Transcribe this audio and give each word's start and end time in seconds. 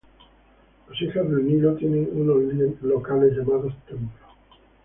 Las 0.89 0.99
Hijas 0.99 1.29
del 1.29 1.45
Nilo 1.45 1.75
tienen 1.75 2.09
unos 2.11 2.81
locales 2.81 3.37
llamados 3.37 3.71
templos. 3.87 4.31